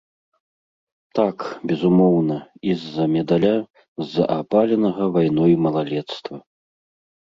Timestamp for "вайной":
5.19-5.53